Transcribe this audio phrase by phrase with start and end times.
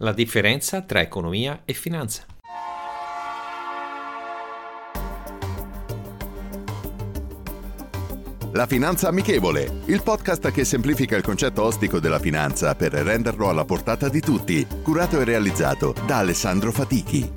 [0.00, 2.26] La differenza tra economia e finanza.
[8.52, 13.64] La Finanza Amichevole, il podcast che semplifica il concetto ostico della finanza per renderlo alla
[13.64, 17.32] portata di tutti, curato e realizzato da Alessandro Fatichi.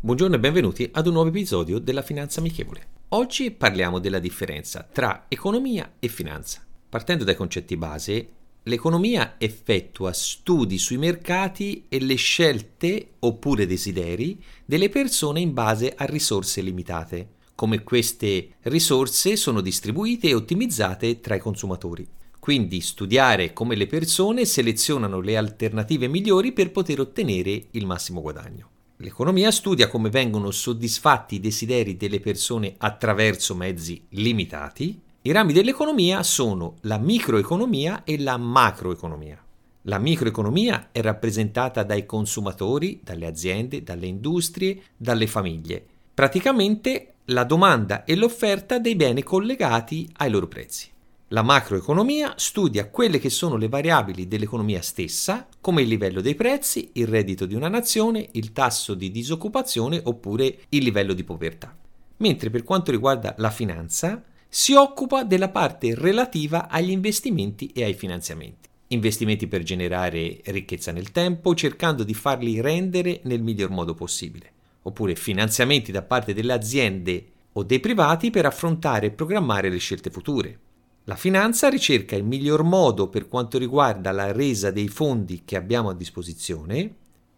[0.00, 2.86] Buongiorno e benvenuti ad un nuovo episodio della Finanza Amichevole.
[3.10, 6.64] Oggi parliamo della differenza tra economia e finanza.
[6.90, 8.28] Partendo dai concetti base,
[8.64, 16.04] l'economia effettua studi sui mercati e le scelte oppure desideri delle persone in base a
[16.04, 22.04] risorse limitate, come queste risorse sono distribuite e ottimizzate tra i consumatori.
[22.40, 28.68] Quindi studiare come le persone selezionano le alternative migliori per poter ottenere il massimo guadagno.
[28.96, 36.22] L'economia studia come vengono soddisfatti i desideri delle persone attraverso mezzi limitati i rami dell'economia
[36.22, 39.38] sono la microeconomia e la macroeconomia.
[39.82, 45.84] La microeconomia è rappresentata dai consumatori, dalle aziende, dalle industrie, dalle famiglie.
[46.14, 50.88] Praticamente la domanda e l'offerta dei beni collegati ai loro prezzi.
[51.28, 56.92] La macroeconomia studia quelle che sono le variabili dell'economia stessa, come il livello dei prezzi,
[56.94, 61.76] il reddito di una nazione, il tasso di disoccupazione oppure il livello di povertà.
[62.16, 67.94] Mentre per quanto riguarda la finanza, si occupa della parte relativa agli investimenti e ai
[67.94, 68.68] finanziamenti.
[68.88, 74.50] Investimenti per generare ricchezza nel tempo, cercando di farli rendere nel miglior modo possibile.
[74.82, 80.10] Oppure finanziamenti da parte delle aziende o dei privati per affrontare e programmare le scelte
[80.10, 80.58] future.
[81.04, 85.90] La finanza ricerca il miglior modo per quanto riguarda la resa dei fondi che abbiamo
[85.90, 86.94] a disposizione.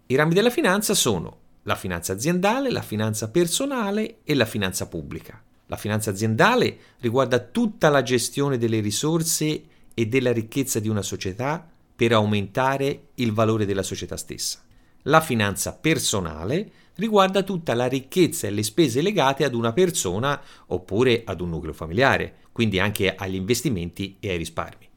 [0.06, 5.42] I rami della finanza sono la finanza aziendale, la finanza personale e la finanza pubblica.
[5.72, 9.62] La finanza aziendale riguarda tutta la gestione delle risorse
[9.94, 14.62] e della ricchezza di una società per aumentare il valore della società stessa.
[15.04, 21.22] La finanza personale riguarda tutta la ricchezza e le spese legate ad una persona oppure
[21.24, 24.91] ad un nucleo familiare, quindi anche agli investimenti e ai risparmi.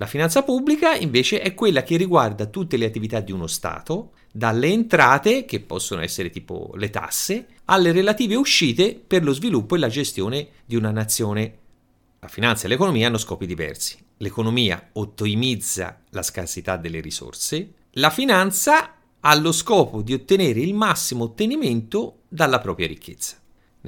[0.00, 4.68] La finanza pubblica invece è quella che riguarda tutte le attività di uno Stato, dalle
[4.68, 9.88] entrate, che possono essere tipo le tasse, alle relative uscite per lo sviluppo e la
[9.88, 11.58] gestione di una nazione.
[12.20, 13.98] La finanza e l'economia hanno scopi diversi.
[14.18, 21.24] L'economia ottimizza la scarsità delle risorse, la finanza ha lo scopo di ottenere il massimo
[21.24, 23.36] ottenimento dalla propria ricchezza.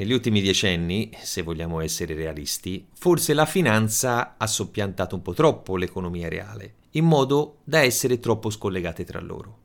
[0.00, 5.76] Negli ultimi decenni, se vogliamo essere realisti, forse la finanza ha soppiantato un po' troppo
[5.76, 9.58] l'economia reale, in modo da essere troppo scollegate tra loro.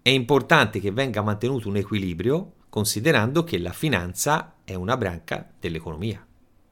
[0.00, 6.26] È importante che venga mantenuto un equilibrio considerando che la finanza è una branca dell'economia.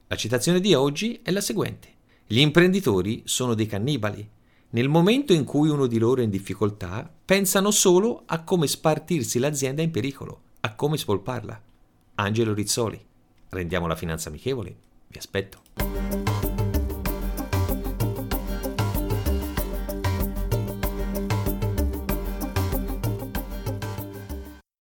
[0.07, 1.89] La citazione di oggi è la seguente.
[2.25, 4.27] Gli imprenditori sono dei cannibali.
[4.71, 9.37] Nel momento in cui uno di loro è in difficoltà, pensano solo a come spartirsi
[9.37, 11.61] l'azienda in pericolo, a come spolparla.
[12.15, 13.09] Angelo Rizzoli.
[13.53, 14.73] Rendiamo la finanza amichevole.
[15.07, 16.50] Vi aspetto.